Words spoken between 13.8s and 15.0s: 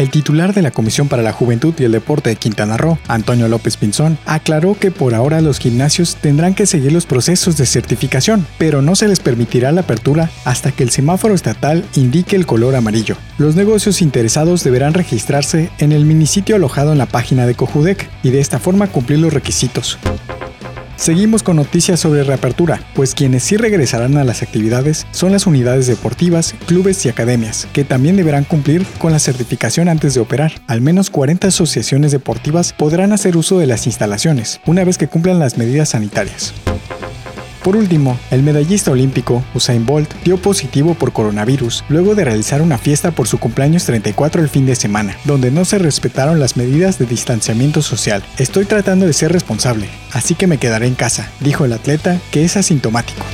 interesados deberán